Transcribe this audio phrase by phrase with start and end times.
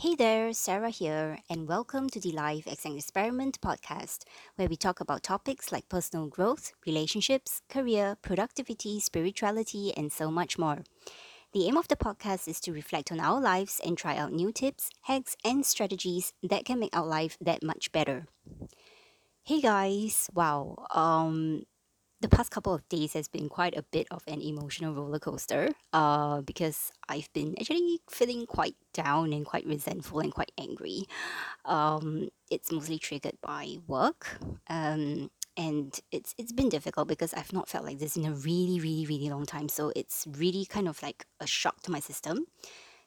[0.00, 4.24] Hey there, Sarah here, and welcome to the Life as an Experiment podcast,
[4.56, 10.56] where we talk about topics like personal growth, relationships, career, productivity, spirituality, and so much
[10.58, 10.84] more.
[11.52, 14.52] The aim of the podcast is to reflect on our lives and try out new
[14.52, 18.26] tips, hacks, and strategies that can make our life that much better.
[19.42, 21.64] Hey guys, wow, um,
[22.20, 25.70] the past couple of days has been quite a bit of an emotional roller coaster
[25.92, 31.04] uh, because I've been actually feeling quite down and quite resentful and quite angry.
[31.64, 34.38] Um, it's mostly triggered by work.
[34.68, 38.78] Um, and it's it's been difficult because I've not felt like this in a really,
[38.80, 39.68] really, really long time.
[39.68, 42.46] So it's really kind of like a shock to my system,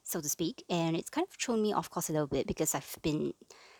[0.02, 0.64] so to speak.
[0.68, 3.32] And it's kind of thrown me off course a little bit because I've been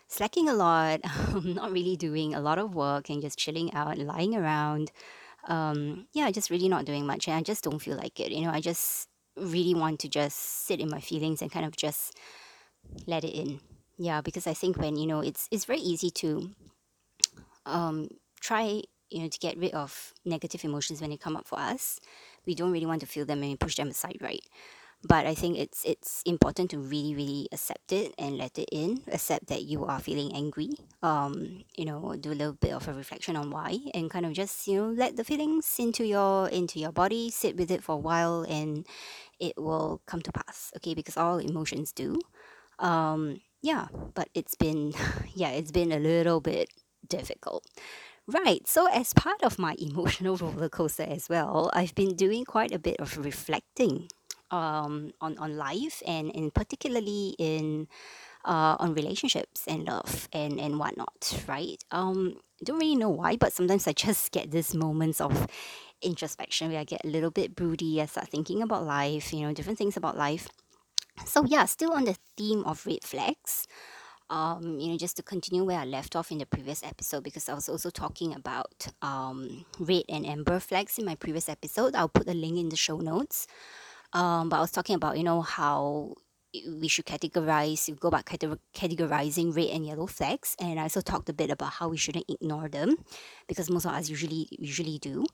[0.07, 1.01] slacking a lot,
[1.43, 4.91] not really doing a lot of work and just chilling out, and lying around
[5.47, 8.31] um, yeah, just really not doing much, and I just don't feel like it.
[8.31, 11.75] You know, I just really want to just sit in my feelings and kind of
[11.75, 12.17] just
[13.05, 13.59] let it in.
[13.97, 16.49] Yeah, because I think when you know, it's it's very easy to
[17.65, 21.59] um, try you know to get rid of negative emotions when they come up for
[21.59, 21.99] us.
[22.45, 24.43] We don't really want to feel them and we push them aside, right?
[25.07, 29.01] But I think it's it's important to really really accept it and let it in.
[29.11, 30.71] Accept that you are feeling angry.
[31.03, 34.33] Um you know do a little bit of a reflection on why and kind of
[34.33, 37.93] just you know let the feelings into your into your body sit with it for
[37.93, 38.87] a while and
[39.39, 40.95] it will come to pass okay?
[40.95, 42.19] Because all emotions do.
[42.79, 44.93] Um yeah but it's been
[45.35, 46.69] yeah it's been a little bit
[47.07, 47.63] difficult.
[48.27, 48.67] Right.
[48.67, 52.79] So, as part of my emotional roller coaster as well, I've been doing quite a
[52.79, 54.09] bit of reflecting
[54.51, 57.87] um, on on life and in particularly in
[58.45, 61.77] uh, on relationships and love and and whatnot, right?
[61.91, 65.47] Um, don't really know why, but sometimes I just get these moments of
[66.01, 68.01] introspection where I get a little bit broody.
[68.01, 70.47] I start thinking about life, you know, different things about life.
[71.25, 73.67] So yeah, still on the theme of red flags.
[74.27, 77.47] Um, you know, just to continue where I left off in the previous episode, because
[77.47, 81.95] I was also talking about um, red and amber flags in my previous episode.
[81.95, 83.45] I'll put a link in the show notes.
[84.15, 86.15] Um, but I was talking about, you know, how
[86.79, 90.55] we should categorize, you go about categorizing red and yellow flags.
[90.57, 92.95] And I also talked a bit about how we shouldn't ignore them
[93.49, 95.25] because most of us usually usually do.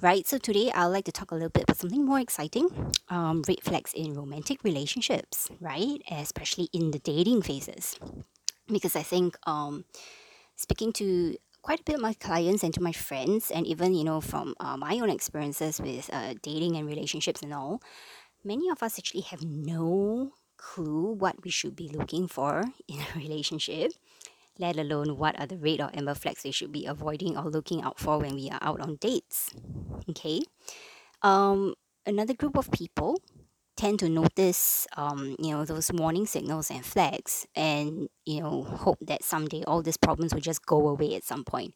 [0.00, 2.68] Right, so today I'd like to talk a little bit about something more exciting
[3.08, 6.00] um, red flags in romantic relationships, right?
[6.10, 7.98] Especially in the dating phases.
[8.68, 9.84] Because I think um,
[10.56, 14.04] speaking to quite a bit of my clients and to my friends, and even you
[14.04, 17.80] know from uh, my own experiences with uh, dating and relationships and all,
[18.44, 23.16] many of us actually have no clue what we should be looking for in a
[23.18, 23.92] relationship,
[24.58, 27.82] let alone what are the red or amber flags we should be avoiding or looking
[27.82, 29.50] out for when we are out on dates.
[30.10, 30.42] Okay.
[31.22, 31.74] Um,
[32.06, 33.18] another group of people
[33.76, 38.98] tend to notice um, you know those warning signals and flags and you know hope
[39.00, 41.74] that someday all these problems will just go away at some point.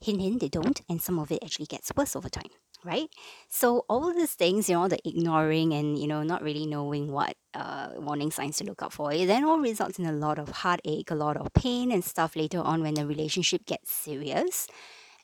[0.00, 2.50] Hint hint they don't and some of it actually gets worse over time
[2.84, 3.08] right?
[3.48, 7.34] So all these things you know the ignoring and you know not really knowing what
[7.54, 10.50] uh, warning signs to look out for it then all results in a lot of
[10.50, 14.68] heartache a lot of pain and stuff later on when the relationship gets serious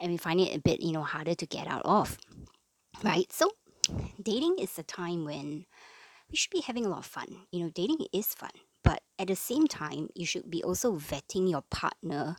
[0.01, 2.17] and we find it a bit you know harder to get out of
[3.03, 3.31] right?
[3.33, 3.51] So
[4.21, 5.67] dating is a time when
[6.33, 7.47] you should be having a lot of fun.
[7.53, 8.51] You know, dating is fun,
[8.83, 12.37] but at the same time, you should be also vetting your partner.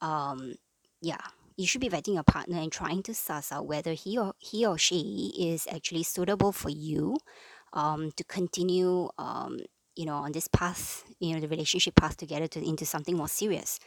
[0.00, 0.56] Um,
[1.00, 1.20] yeah,
[1.56, 4.66] you should be vetting your partner and trying to suss out whether he or he
[4.66, 7.16] or she is actually suitable for you
[7.72, 9.58] um, to continue um,
[9.94, 13.28] you know on this path you know the relationship path together to into something more
[13.28, 13.78] serious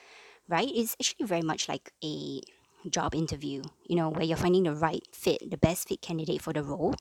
[0.50, 2.42] right it's actually very much like a
[2.90, 6.52] job interview you know where you're finding the right fit the best fit candidate for
[6.52, 6.96] the role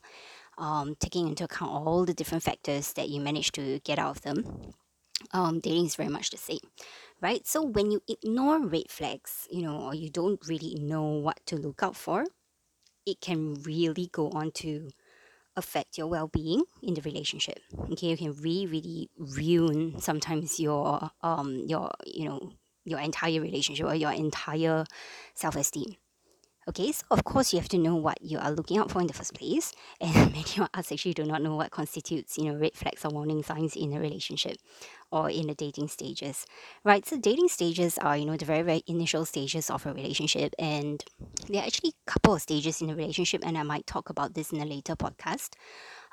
[0.57, 4.21] um, taking into account all the different factors that you manage to get out of
[4.21, 4.73] them,
[5.31, 6.59] um, dating is very much the same,
[7.21, 7.45] right?
[7.45, 11.55] So when you ignore red flags, you know, or you don't really know what to
[11.55, 12.25] look out for,
[13.05, 14.89] it can really go on to
[15.55, 17.59] affect your well-being in the relationship.
[17.91, 22.53] Okay, you can really, really ruin sometimes your um your you know
[22.85, 24.85] your entire relationship or your entire
[25.35, 25.95] self-esteem.
[26.71, 29.07] Okay, so of course you have to know what you are looking out for in
[29.07, 32.55] the first place, and many of us actually do not know what constitutes, you know,
[32.55, 34.55] red flags or warning signs in a relationship
[35.11, 36.45] or in the dating stages,
[36.85, 37.05] right?
[37.05, 41.03] So dating stages are, you know, the very very initial stages of a relationship, and
[41.49, 44.33] there are actually a couple of stages in a relationship, and I might talk about
[44.33, 45.55] this in a later podcast.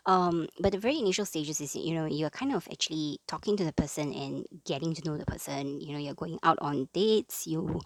[0.07, 3.65] Um, but the very initial stages is, you know, you're kind of actually talking to
[3.65, 5.81] the person and getting to know the person.
[5.81, 7.81] You know, you're going out on dates, you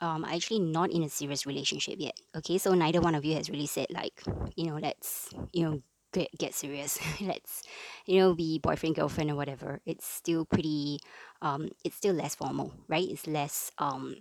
[0.00, 2.18] um, are actually not in a serious relationship yet.
[2.36, 4.22] Okay, so neither one of you has really said like,
[4.54, 5.82] you know, let's you know
[6.12, 6.98] get get serious.
[7.20, 7.62] Let's
[8.06, 9.80] you know be boyfriend girlfriend or whatever.
[9.84, 10.98] It's still pretty.
[11.42, 13.08] Um, it's still less formal, right?
[13.08, 14.16] It's less um.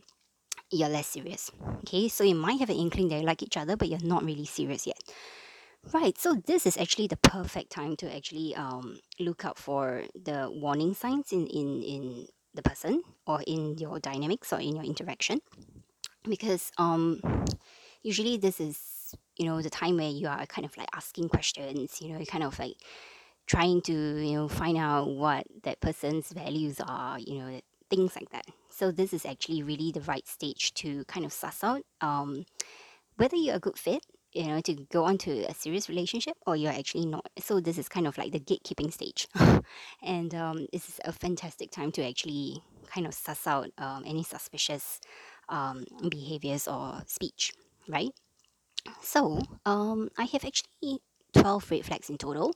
[0.72, 1.52] You're less serious.
[1.82, 4.26] Okay, so you might have an inkling that you like each other, but you're not
[4.26, 4.98] really serious yet.
[5.94, 10.50] Right, so this is actually the perfect time to actually um, look out for the
[10.52, 15.40] warning signs in, in, in the person or in your dynamics or in your interaction.
[16.24, 17.22] Because um,
[18.02, 22.02] usually this is you know the time where you are kind of like asking questions
[22.02, 22.76] you know you kind of like
[23.48, 28.30] trying to you know find out what that person's values are you know things like
[28.32, 28.46] that.
[28.70, 32.46] So this is actually really the right stage to kind of suss out um,
[33.18, 34.06] whether you're a good fit
[34.36, 37.28] you know to go on to a serious relationship or you're actually not?
[37.40, 39.28] So this is kind of like the gatekeeping stage.
[40.04, 42.62] And um, this is a fantastic time to actually
[42.94, 45.02] kind of suss out um, any suspicious
[45.50, 47.52] um, behaviors or speech
[47.88, 48.12] right?
[49.02, 51.00] So um, i have actually
[51.34, 52.54] 12 red flags in total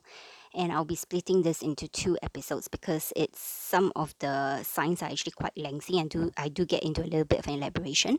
[0.54, 5.10] and I'll be splitting this into two episodes because it's some of the signs are
[5.10, 8.18] actually quite lengthy and do I do get into a little bit of an elaboration.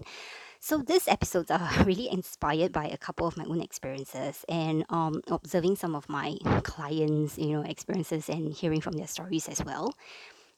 [0.64, 5.22] So these episodes are really inspired by a couple of my own experiences and um,
[5.28, 9.96] observing some of my clients, you know, experiences and hearing from their stories as well.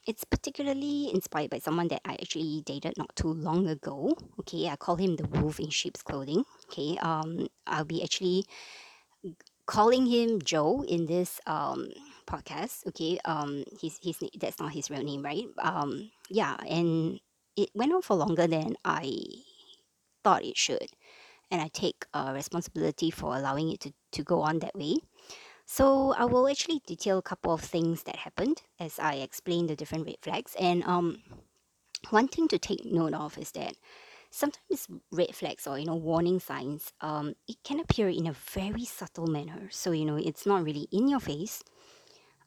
[0.05, 4.17] It's particularly inspired by someone that I actually dated not too long ago.
[4.41, 6.43] Okay, I call him the wolf in sheep's clothing.
[6.67, 8.43] Okay, um, I'll be actually
[9.65, 11.87] calling him Joe in this um
[12.27, 12.85] podcast.
[12.87, 15.47] Okay, um, his his that's not his real name, right?
[15.59, 17.21] Um, yeah, and
[17.55, 19.07] it went on for longer than I
[20.23, 20.87] thought it should.
[21.51, 24.97] And I take uh, responsibility for allowing it to, to go on that way.
[25.65, 29.75] So I will actually detail a couple of things that happened as I explain the
[29.75, 30.55] different red flags.
[30.59, 31.21] And um,
[32.09, 33.75] one thing to take note of is that
[34.29, 38.83] sometimes red flags or you know warning signs um, it can appear in a very
[38.83, 39.67] subtle manner.
[39.69, 41.63] So you know it's not really in your face,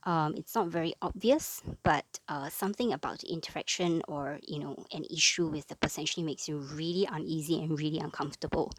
[0.06, 5.04] um, it's not very obvious, but uh, something about the interaction or you know an
[5.10, 8.72] issue with the person actually makes you really uneasy and really uncomfortable,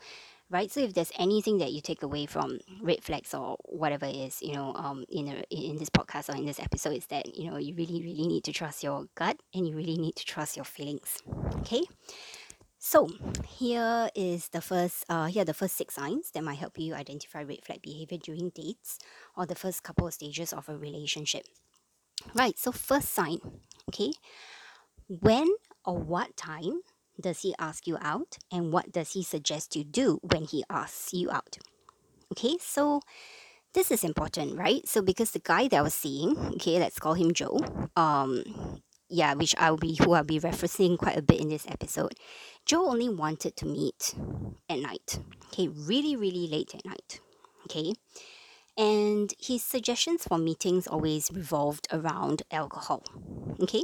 [0.49, 0.71] right?
[0.71, 4.41] So if there's anything that you take away from red flags or whatever it is,
[4.41, 7.51] you know, um, in a, in this podcast or in this episode, is that you
[7.51, 10.55] know you really really need to trust your gut and you really need to trust
[10.55, 11.21] your feelings.
[11.59, 11.83] Okay.
[12.79, 13.09] So
[13.47, 16.93] here is the first uh here are the first six signs that might help you
[16.93, 18.99] identify red flag behavior during dates
[19.35, 21.45] or the first couple of stages of a relationship.
[22.33, 23.39] Right, so first sign,
[23.89, 24.11] okay?
[25.07, 25.47] When
[25.85, 26.81] or what time
[27.19, 31.13] does he ask you out and what does he suggest you do when he asks
[31.13, 31.57] you out?
[32.31, 33.01] Okay, so
[33.73, 34.87] this is important, right?
[34.87, 37.59] So because the guy that I was seeing, okay, let's call him Joe,
[37.95, 38.43] um,
[39.09, 42.15] yeah, which I'll be who I'll be referencing quite a bit in this episode.
[42.65, 44.15] Joe only wanted to meet
[44.69, 45.19] at night.
[45.47, 47.19] Okay, really, really late at night.
[47.65, 47.93] Okay.
[48.77, 53.03] And his suggestions for meetings always revolved around alcohol.
[53.59, 53.83] Okay.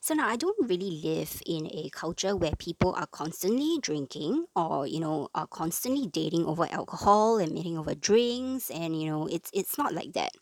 [0.00, 4.86] So now I don't really live in a culture where people are constantly drinking or,
[4.86, 9.50] you know, are constantly dating over alcohol and meeting over drinks and you know, it's
[9.52, 10.32] it's not like that.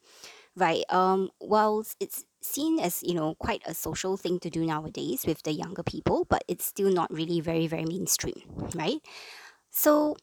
[0.56, 0.84] Right.
[0.88, 5.42] Um whilst it's seen as you know quite a social thing to do nowadays with
[5.42, 8.40] the younger people but it's still not really very very mainstream
[8.76, 9.02] right
[9.70, 10.16] so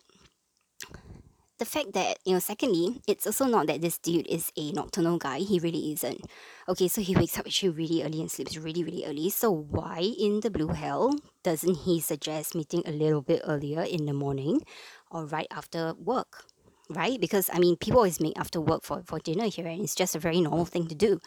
[1.59, 5.17] the fact that you know secondly it's also not that this dude is a nocturnal
[5.17, 6.21] guy he really isn't
[6.67, 9.99] okay so he wakes up actually really early and sleeps really really early so why
[10.19, 14.61] in the blue hell doesn't he suggest meeting a little bit earlier in the morning
[15.11, 16.45] or right after work
[16.93, 19.95] right because i mean people always meet after work for, for dinner here and it's
[19.95, 21.19] just a very normal thing to do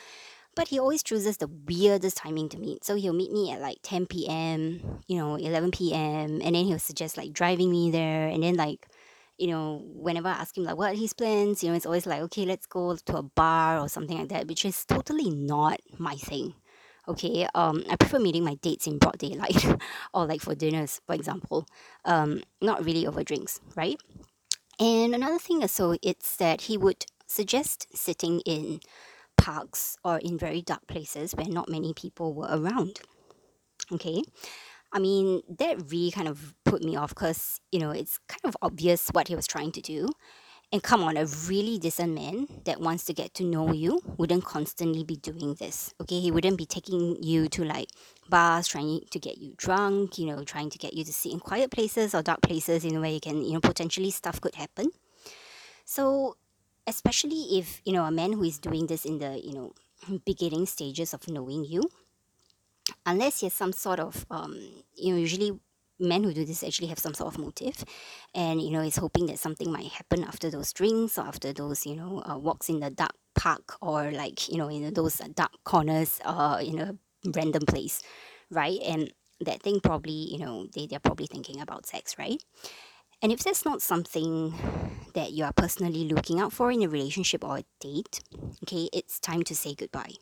[0.56, 2.82] but he always chooses the weirdest timing to meet.
[2.82, 6.78] So he'll meet me at like 10 p.m., you know, 11 p.m., and then he'll
[6.78, 8.26] suggest like driving me there.
[8.26, 8.88] And then, like,
[9.36, 12.22] you know, whenever I ask him like what his plans, you know, it's always like,
[12.22, 16.14] okay, let's go to a bar or something like that, which is totally not my
[16.14, 16.54] thing.
[17.06, 19.64] Okay, um, I prefer meeting my dates in broad daylight
[20.14, 21.66] or like for dinners, for example.
[22.04, 24.00] Um, not really over drinks, right?
[24.78, 28.80] And another thing so it's that he would suggest sitting in
[29.36, 33.00] parks or in very dark places where not many people were around.
[33.92, 34.22] Okay.
[34.92, 38.56] I mean, that really kind of put me off because, you know, it's kind of
[38.62, 40.08] obvious what he was trying to do.
[40.72, 44.44] And come on, a really decent man that wants to get to know you wouldn't
[44.44, 45.94] constantly be doing this.
[46.00, 47.88] Okay, he wouldn't be taking you to like
[48.28, 51.38] bars, trying to get you drunk, you know, trying to get you to sit in
[51.38, 54.56] quiet places or dark places, you know, where you can, you know, potentially stuff could
[54.56, 54.90] happen.
[55.84, 56.36] So
[56.86, 59.72] especially if you know a man who is doing this in the you know
[60.24, 61.82] beginning stages of knowing you
[63.04, 64.54] unless he has some sort of um,
[64.94, 65.58] you know usually
[65.98, 67.84] men who do this actually have some sort of motive.
[68.34, 71.86] And you know is hoping that something might happen after those drinks or after those
[71.86, 75.52] you know uh, walks in the dark park or like you know in those dark
[75.64, 76.94] corners uh in a
[77.34, 78.02] random place
[78.50, 78.78] right?
[78.86, 82.42] And that thing probably you know they, they're probably thinking about sex right?
[83.22, 84.54] And if that's not something
[85.14, 88.20] that you are personally looking out for in a relationship or a date
[88.62, 90.12] okay it's time to say goodbye.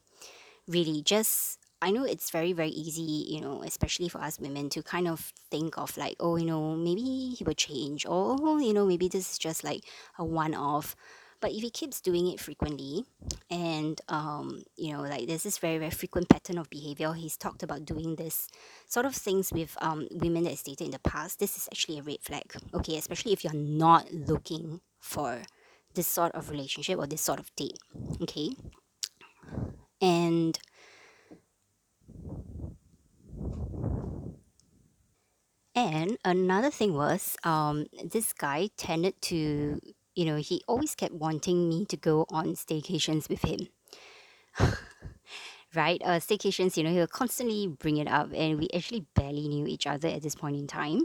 [0.66, 4.82] Really just I know it's very, very easy, you know, especially for us women to
[4.82, 8.86] kind of think of like, oh, you know, maybe he will change, or, you know,
[8.86, 9.84] maybe this is just like
[10.18, 10.96] a one off.
[11.42, 13.04] But if he keeps doing it frequently,
[13.50, 17.62] and, um, you know, like there's this very, very frequent pattern of behavior, he's talked
[17.62, 18.48] about doing this
[18.86, 21.98] sort of things with um, women that is dated in the past, this is actually
[21.98, 25.42] a red flag, okay, especially if you're not looking for
[25.92, 27.78] this sort of relationship or this sort of date,
[28.22, 28.56] okay?
[30.00, 30.58] And
[35.74, 39.80] And another thing was, um, this guy tended to,
[40.14, 43.68] you know, he always kept wanting me to go on staycations with him.
[45.74, 46.00] right?
[46.04, 49.86] Uh, staycations, you know, he'll constantly bring it up, and we actually barely knew each
[49.86, 51.04] other at this point in time.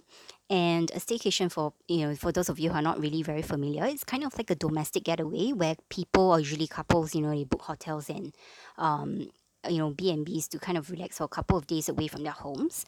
[0.49, 3.41] And a staycation, for you know, for those of you who are not really very
[3.41, 7.35] familiar, it's kind of like a domestic getaway where people, or usually couples, you know,
[7.35, 8.35] they book hotels and,
[8.77, 9.29] um,
[9.67, 12.07] you know, B and B's to kind of relax for a couple of days away
[12.07, 12.85] from their homes.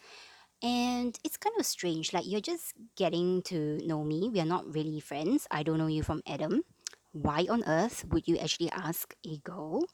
[0.63, 4.29] And it's kind of strange, like you're just getting to know me.
[4.29, 5.47] We are not really friends.
[5.49, 6.63] I don't know you from Adam.
[7.13, 9.85] Why on earth would you actually ask a girl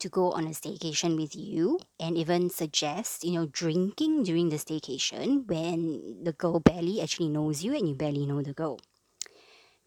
[0.00, 4.56] to go on a staycation with you and even suggest, you know, drinking during the
[4.56, 8.80] staycation when the girl barely actually knows you and you barely know the girl?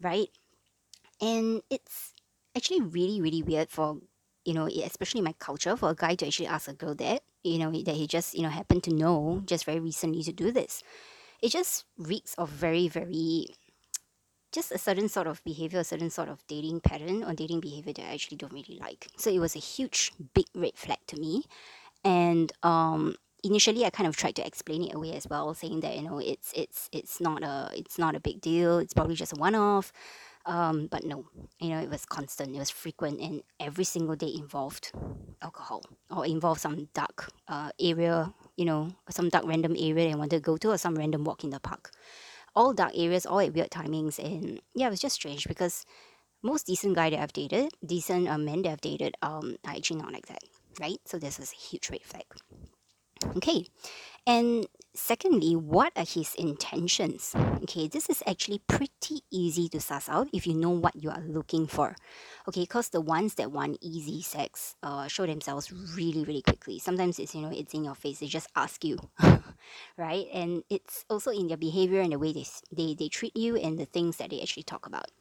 [0.01, 0.29] Right?
[1.21, 2.13] And it's
[2.55, 3.99] actually really, really weird for,
[4.45, 7.57] you know, especially my culture, for a guy to actually ask a girl that, you
[7.57, 10.83] know, that he just, you know, happened to know just very recently to do this.
[11.41, 13.47] It just reeks of very, very
[14.51, 17.93] just a certain sort of behavior, a certain sort of dating pattern or dating behavior
[17.93, 19.07] that I actually don't really like.
[19.17, 21.43] So it was a huge, big red flag to me.
[22.03, 25.95] And um, initially, I kind of tried to explain it away as well, saying that
[25.95, 28.79] you know it's it's it's not a it's not a big deal.
[28.79, 29.93] It's probably just a one-off.
[30.45, 31.25] Um, but no,
[31.59, 34.91] you know, it was constant, it was frequent, and every single day involved
[35.41, 40.37] alcohol or involved some dark uh, area, you know, some dark random area they wanted
[40.37, 41.91] to go to, or some random walk in the park.
[42.55, 45.85] All dark areas, all at weird timings, and yeah, it was just strange because
[46.41, 50.01] most decent guy that I've dated, decent uh, men that I've dated, um, are actually
[50.01, 50.43] not like that,
[50.79, 50.97] right?
[51.05, 52.25] So this was a huge red flag.
[53.37, 53.67] Okay,
[54.25, 57.33] and secondly, what are his intentions?
[57.63, 61.23] Okay, this is actually pretty easy to suss out if you know what you are
[61.25, 61.95] looking for.
[62.47, 66.79] Okay, because the ones that want easy sex uh, show themselves really, really quickly.
[66.79, 68.97] Sometimes it's, you know, it's in your face, they just ask you,
[69.97, 70.27] right?
[70.33, 73.77] And it's also in their behavior and the way they, they, they treat you and
[73.79, 75.11] the things that they actually talk about.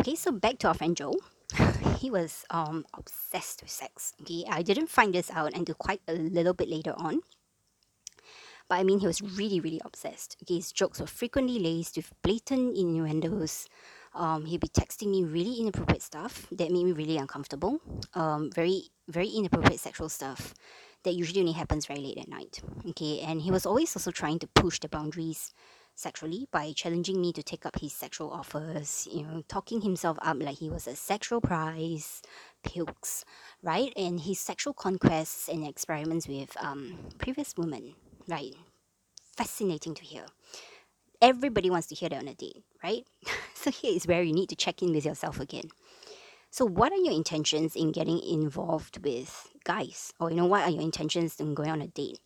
[0.00, 1.14] Okay, so back to our friend Joe.
[1.98, 4.14] he was um, obsessed with sex.
[4.22, 7.20] Okay, I didn't find this out until quite a little bit later on.
[8.72, 10.38] But I mean, he was really, really obsessed.
[10.42, 13.68] Okay, his jokes were frequently laced with blatant innuendos.
[14.14, 17.82] Um, he'd be texting me really inappropriate stuff that made me really uncomfortable.
[18.14, 20.54] Um, very, very inappropriate sexual stuff
[21.02, 22.62] that usually only happens very late at night.
[22.88, 25.52] Okay, and he was always also trying to push the boundaries
[25.94, 30.42] sexually by challenging me to take up his sexual offers, you know, talking himself up
[30.42, 32.22] like he was a sexual prize,
[32.64, 33.26] pukes,
[33.62, 33.92] right?
[33.98, 37.96] And his sexual conquests and experiments with um, previous women,
[38.28, 38.54] right?
[39.36, 40.26] Fascinating to hear.
[41.20, 43.04] Everybody wants to hear that on a date, right?
[43.54, 45.70] so here is where you need to check in with yourself again.
[46.54, 50.12] So, what are your intentions in getting involved with guys?
[50.20, 52.20] Or, you know, what are your intentions in going on a date?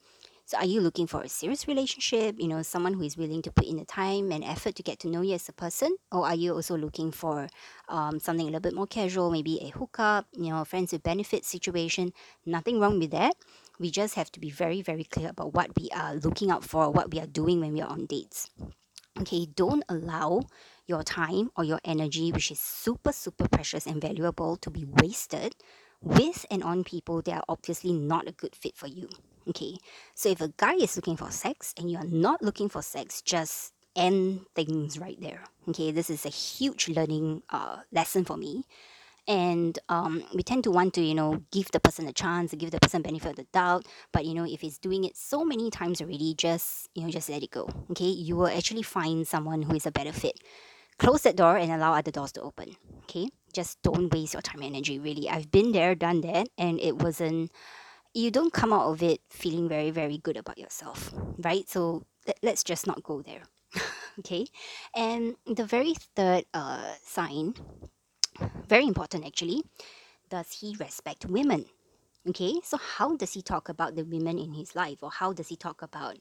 [0.47, 2.35] So, are you looking for a serious relationship?
[2.37, 4.99] You know, someone who is willing to put in the time and effort to get
[5.01, 5.95] to know you as a person?
[6.11, 7.47] Or are you also looking for
[7.89, 11.47] um, something a little bit more casual, maybe a hookup, you know, friends with benefits
[11.47, 12.13] situation?
[12.45, 13.37] Nothing wrong with that.
[13.79, 16.91] We just have to be very, very clear about what we are looking out for,
[16.91, 18.51] what we are doing when we are on dates.
[19.21, 20.43] Okay, don't allow
[20.87, 25.57] your time or your energy, which is super, super precious and valuable, to be wasted
[26.03, 29.09] with and on people that are obviously not a good fit for you.
[29.49, 29.77] Okay,
[30.15, 33.23] so if a guy is looking for sex and you are not looking for sex,
[33.23, 35.45] just end things right there.
[35.69, 38.65] Okay, this is a huge learning uh, lesson for me
[39.29, 42.71] and um, we tend to want to you know give the person a chance give
[42.71, 43.87] the person benefit of the doubt.
[44.13, 47.29] But you know if he's doing it so many times already just you know just
[47.29, 48.05] let it go okay?
[48.07, 50.39] You will actually find someone who is a better fit.
[50.99, 53.29] Close that door and allow other doors to open okay?
[53.53, 55.29] Just don't waste your time and energy really.
[55.29, 57.53] I've been there done that and it wasn't
[58.15, 61.69] you don't come out of it feeling very very good about yourself right?
[61.69, 63.43] So let- let's just not go there.
[64.21, 64.47] okay.
[64.95, 67.55] And the very third uh, sign,
[68.69, 69.63] very important actually,
[70.31, 71.67] does he respect women?
[72.29, 75.49] Okay, so how does he talk about the women in his life, or how does
[75.49, 76.17] he talk about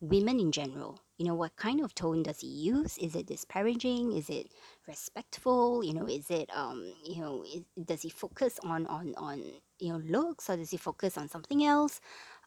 [0.00, 1.00] women in general?
[1.18, 2.96] You know, what kind of tone does he use?
[2.98, 4.12] Is it disparaging?
[4.16, 4.52] Is it
[4.86, 5.82] respectful?
[5.84, 9.42] You know, is it um, you know, is, does he focus on on on
[9.80, 12.00] you know looks, or does he focus on something else?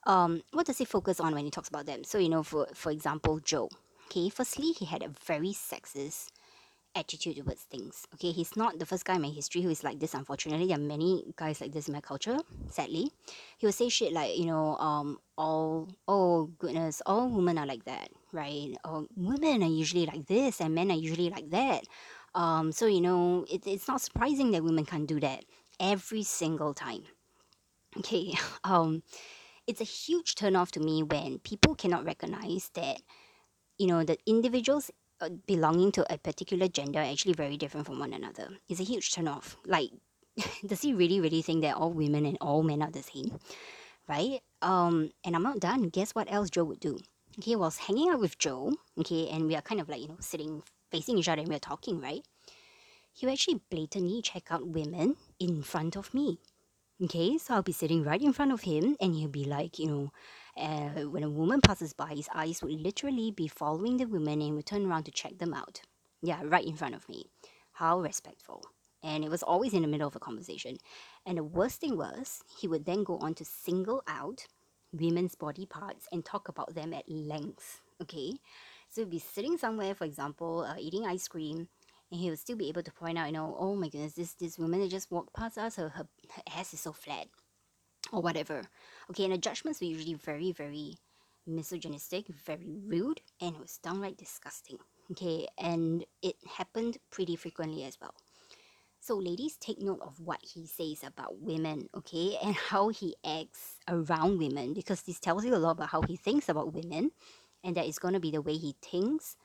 [0.07, 2.03] Um, what does he focus on when he talks about them?
[2.05, 3.69] So you know, for for example, Joe.
[4.07, 6.27] Okay, firstly, he had a very sexist
[6.95, 8.05] attitude towards things.
[8.13, 10.13] Okay, he's not the first guy in my history who is like this.
[10.13, 12.38] Unfortunately, there are many guys like this in my culture.
[12.69, 13.12] Sadly,
[13.57, 17.86] he will say shit like, you know, um, all oh goodness, all women are like
[17.86, 18.74] that, right?
[18.83, 21.83] Or women are usually like this, and men are usually like that.
[22.36, 25.45] Um, so you know, it, it's not surprising that women can't do that
[25.79, 27.03] every single time.
[27.98, 28.33] Okay,
[28.63, 29.03] um,
[29.67, 33.01] it's a huge turnoff to me when people cannot recognize that
[33.77, 34.91] you know the individuals
[35.29, 38.49] belonging to a particular gender are actually very different from one another.
[38.69, 39.55] It's a huge turnoff.
[39.65, 39.91] Like,
[40.65, 43.39] does he really, really think that all women and all men are the same?
[44.07, 44.41] Right?
[44.61, 45.89] Um, and I'm not done.
[45.89, 46.99] Guess what else Joe would do?
[47.39, 50.17] Okay, whilst hanging out with Joe, okay, and we are kind of like, you know,
[50.19, 52.25] sitting facing each other and we're talking, right?
[53.13, 56.39] He would actually blatantly check out women in front of me.
[57.03, 59.87] Okay, so I'll be sitting right in front of him, and he'll be like, you
[59.87, 60.11] know,
[60.58, 64.55] uh, when a woman passes by, his eyes would literally be following the woman and
[64.55, 65.81] would turn around to check them out.
[66.22, 67.25] Yeah, right in front of me.
[67.74, 68.63] How respectful.
[69.03, 70.77] And it was always in the middle of a conversation.
[71.25, 74.46] And the worst thing was, he would then go on to single out
[74.93, 77.81] women's body parts and talk about them at length.
[78.01, 78.34] Okay,
[78.89, 81.67] so be sitting somewhere, for example, uh, eating ice cream,
[82.12, 84.34] and he would still be able to point out, you know, oh my goodness, this
[84.34, 87.27] this woman that just walked past us, her, her, her ass is so flat,
[88.12, 88.63] or whatever.
[89.10, 90.96] Okay, and the judgments were usually very, very
[91.48, 94.77] misogynistic, very rude, and it was downright disgusting.
[95.12, 98.13] Okay, and it happened pretty frequently as well.
[99.03, 103.77] So, ladies, take note of what he says about women, okay, and how he acts
[103.88, 107.12] around women, because this tells you a lot about how he thinks about women,
[107.63, 109.36] and that is going to be the way he thinks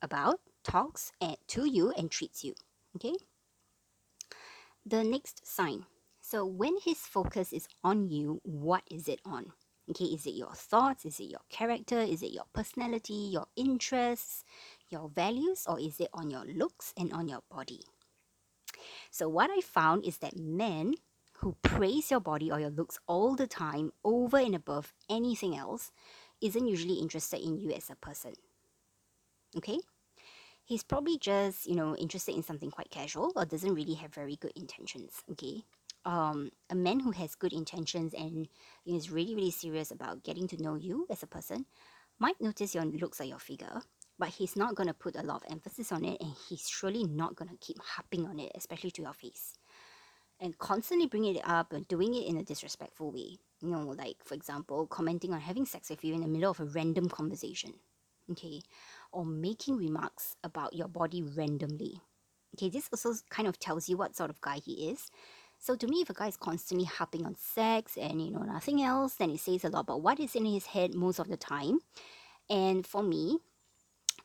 [0.00, 2.54] about, talks and, to you, and treats you,
[2.96, 3.14] okay.
[4.86, 5.86] The next sign.
[6.34, 9.52] So, when his focus is on you, what is it on?
[9.88, 11.04] Okay, is it your thoughts?
[11.04, 12.00] Is it your character?
[12.00, 14.42] Is it your personality, your interests,
[14.90, 17.82] your values, or is it on your looks and on your body?
[19.12, 20.96] So, what I found is that men
[21.34, 25.92] who praise your body or your looks all the time, over and above anything else,
[26.40, 28.32] isn't usually interested in you as a person.
[29.56, 29.78] Okay?
[30.64, 34.34] He's probably just, you know, interested in something quite casual or doesn't really have very
[34.34, 35.22] good intentions.
[35.30, 35.62] Okay?
[36.04, 38.48] Um, a man who has good intentions and
[38.84, 41.64] is really, really serious about getting to know you as a person
[42.18, 43.82] might notice your looks or your figure,
[44.18, 47.04] but he's not going to put a lot of emphasis on it and he's surely
[47.04, 49.54] not going to keep harping on it, especially to your face.
[50.40, 53.38] And constantly bringing it up and doing it in a disrespectful way.
[53.62, 56.60] You know, like, for example, commenting on having sex with you in the middle of
[56.60, 57.74] a random conversation.
[58.30, 58.60] Okay.
[59.12, 62.00] Or making remarks about your body randomly.
[62.56, 65.10] Okay, this also kind of tells you what sort of guy he is.
[65.64, 68.82] So to me, if a guy is constantly harping on sex and you know nothing
[68.82, 71.38] else, then it says a lot about what is in his head most of the
[71.38, 71.78] time.
[72.50, 73.38] And for me,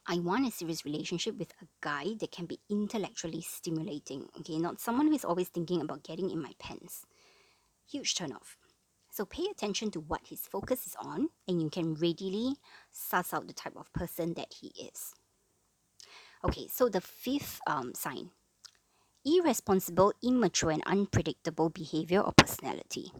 [0.05, 4.57] I want a serious relationship with a guy that can be intellectually stimulating, okay?
[4.57, 7.05] Not someone who is always thinking about getting in my pants.
[7.89, 8.57] Huge turnoff.
[9.09, 12.55] So pay attention to what his focus is on, and you can readily
[12.91, 15.13] suss out the type of person that he is.
[16.43, 18.31] Okay, so the fifth um, sign
[19.37, 23.11] irresponsible, immature, and unpredictable behavior or personality.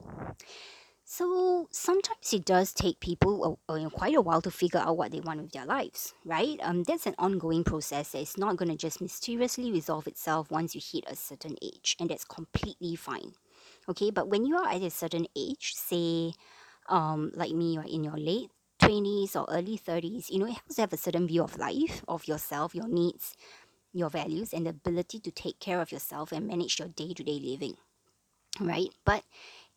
[1.04, 5.12] So sometimes it does take people a, a- quite a while to figure out what
[5.12, 6.60] they want with their lives, right?
[6.62, 10.76] Um, that's an ongoing process that is not going to just mysteriously resolve itself once
[10.76, 13.34] you hit a certain age, and that's completely fine.
[13.90, 16.34] Okay, but when you are at a certain age, say,
[16.88, 20.76] um, like me, you're in your late 20s or early 30s, you know, it helps
[20.76, 23.36] to have a certain view of life, of yourself, your needs,
[23.94, 27.24] your values, and the ability to take care of yourself and manage your day to
[27.24, 27.76] day living,
[28.60, 28.90] right?
[29.06, 29.24] But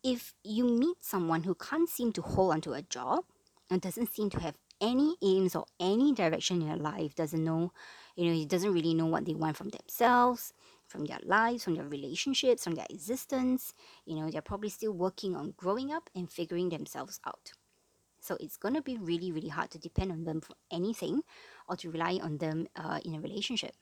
[0.03, 3.23] if you meet someone who can't seem to hold onto a job
[3.69, 7.71] and doesn't seem to have any aims or any direction in their life, doesn't know,
[8.15, 10.53] you know, he doesn't really know what they want from themselves,
[10.87, 13.73] from their lives, from their relationships, from their existence,
[14.05, 17.53] you know, they're probably still working on growing up and figuring themselves out.
[18.19, 21.23] So it's going to be really, really hard to depend on them for anything
[21.67, 23.73] or to rely on them uh, in a relationship.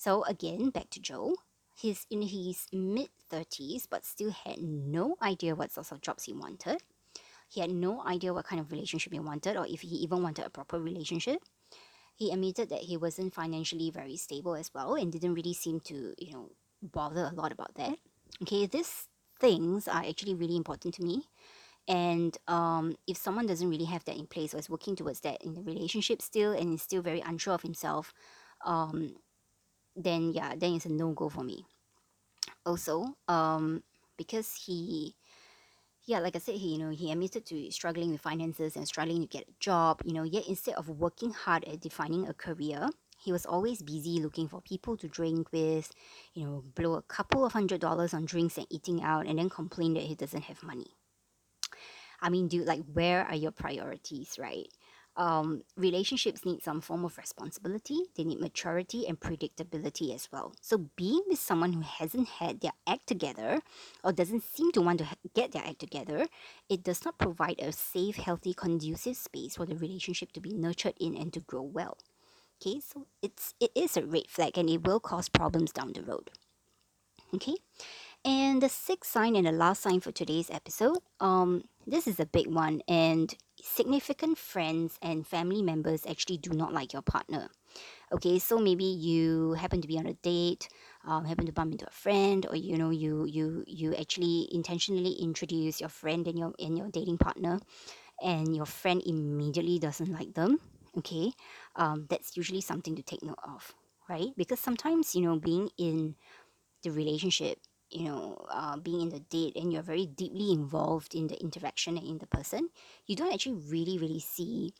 [0.00, 1.34] So again, back to Joe.
[1.76, 6.32] He's in his mid 30s, but still had no idea what sorts of jobs he
[6.32, 6.80] wanted.
[7.50, 10.46] He had no idea what kind of relationship he wanted or if he even wanted
[10.46, 11.42] a proper relationship.
[12.16, 16.14] He admitted that he wasn't financially very stable as well and didn't really seem to,
[16.16, 16.48] you know,
[16.82, 17.98] bother a lot about that.
[18.40, 19.06] Okay, these
[19.38, 21.24] things are actually really important to me.
[21.86, 25.44] And um, if someone doesn't really have that in place or is working towards that
[25.44, 28.14] in the relationship still and is still very unsure of himself,
[28.64, 29.16] um,
[29.96, 31.64] then yeah, then it's a no go for me.
[32.64, 33.82] Also, um,
[34.16, 35.14] because he
[36.04, 39.20] yeah, like I said, he you know he admitted to struggling with finances and struggling
[39.22, 40.02] to get a job.
[40.04, 44.18] You know, yet instead of working hard at defining a career, he was always busy
[44.18, 45.92] looking for people to drink with.
[46.34, 49.50] You know, blow a couple of hundred dollars on drinks and eating out, and then
[49.50, 50.96] complain that he doesn't have money.
[52.20, 54.68] I mean, dude, like where are your priorities, right?
[55.20, 60.54] Um, relationships need some form of responsibility, they need maturity and predictability as well.
[60.62, 63.60] So, being with someone who hasn't had their act together
[64.02, 66.26] or doesn't seem to want to get their act together,
[66.70, 70.94] it does not provide a safe, healthy, conducive space for the relationship to be nurtured
[70.98, 71.98] in and to grow well.
[72.62, 76.02] Okay, so it's it is a red flag and it will cause problems down the
[76.02, 76.30] road.
[77.34, 77.56] Okay,
[78.24, 82.26] and the sixth sign and the last sign for today's episode, um, this is a
[82.26, 87.48] big one, and significant friends and family members actually do not like your partner.
[88.12, 90.68] Okay, so maybe you happen to be on a date,
[91.06, 95.12] um, happen to bump into a friend, or you know you you you actually intentionally
[95.22, 97.60] introduce your friend and your and your dating partner,
[98.22, 100.60] and your friend immediately doesn't like them.
[100.98, 101.32] Okay,
[101.76, 103.74] um, that's usually something to take note of,
[104.08, 104.28] right?
[104.36, 106.16] Because sometimes you know being in
[106.82, 107.58] the relationship
[107.90, 111.96] you know uh, being in the date and you're very deeply involved in the interaction
[111.96, 112.68] and in the person
[113.06, 114.72] you don't actually really really see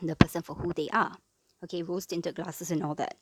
[0.00, 1.16] the person for who they are.
[1.64, 3.16] Okay rose tinted glasses and all that.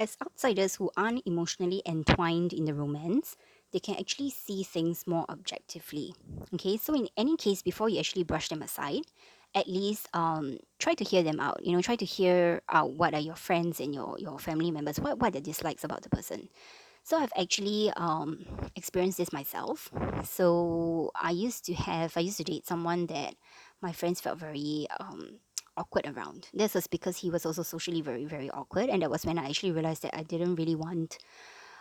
[0.00, 3.36] As outsiders who aren't emotionally entwined in the romance
[3.72, 6.14] they can actually see things more objectively.
[6.54, 9.02] Okay so in any case before you actually brush them aside
[9.54, 11.64] at least um try to hear them out.
[11.64, 15.00] You know try to hear out what are your friends and your your family members
[15.00, 16.48] what what are the dislikes about the person
[17.08, 18.44] so I've actually um,
[18.76, 19.90] experienced this myself.
[20.24, 23.34] So I used to have, I used to date someone that
[23.80, 25.38] my friends felt very um,
[25.78, 26.48] awkward around.
[26.52, 28.90] This was because he was also socially very, very awkward.
[28.90, 31.16] And that was when I actually realized that I didn't really want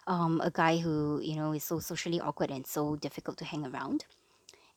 [0.07, 3.65] um, a guy who, you know, is so socially awkward and so difficult to hang
[3.65, 4.05] around.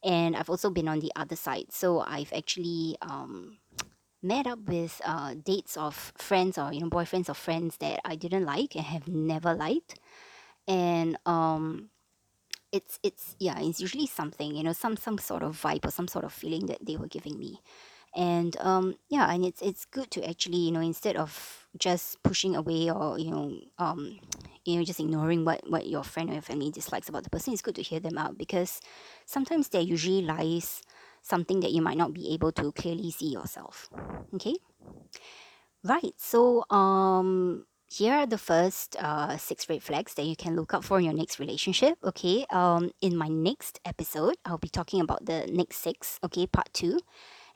[0.02, 1.66] And I've also been on the other side.
[1.70, 3.58] So I've actually um,
[4.20, 8.16] met up with uh, dates of friends or, you know, boyfriends of friends that I
[8.16, 10.00] didn't like and have never liked
[10.68, 11.90] and um
[12.72, 16.08] it's it's yeah it's usually something you know some some sort of vibe or some
[16.08, 17.60] sort of feeling that they were giving me.
[18.14, 22.56] And um yeah and it's it's good to actually you know instead of just pushing
[22.56, 24.18] away or you know um
[24.64, 27.52] you know just ignoring what what your friend or your family dislikes about the person
[27.52, 28.80] it's good to hear them out because
[29.26, 30.82] sometimes there usually lies
[31.22, 33.88] something that you might not be able to clearly see yourself.
[34.34, 34.56] Okay?
[35.82, 40.72] Right so um here are the first uh, six red flags that you can look
[40.72, 41.98] out for in your next relationship.
[42.04, 42.46] Okay.
[42.50, 46.20] Um, in my next episode, I'll be talking about the next six.
[46.22, 47.00] Okay, part two.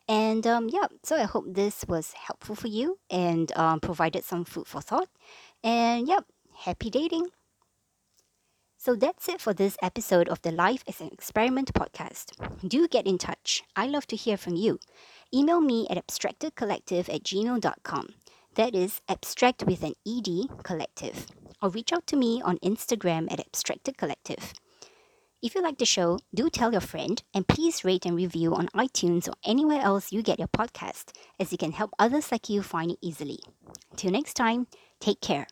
[0.09, 4.44] And um, yeah, so I hope this was helpful for you and um, provided some
[4.44, 5.09] food for thought.
[5.62, 6.20] And yeah,
[6.53, 7.29] happy dating.
[8.77, 12.33] So that's it for this episode of the Life as an Experiment podcast.
[12.68, 13.62] Do get in touch.
[13.77, 14.79] I love to hear from you.
[15.33, 18.09] Email me at abstractedcollective at gmail.com.
[18.57, 21.27] That is abstract with an ED collective.
[21.61, 24.53] Or reach out to me on Instagram at abstracted collective.
[25.43, 28.69] If you like the show, do tell your friend and please rate and review on
[28.69, 32.62] iTunes or anywhere else you get your podcast, as it can help others like you
[32.62, 33.40] find it easily.
[33.97, 34.69] Till next time,
[35.01, 35.47] take care.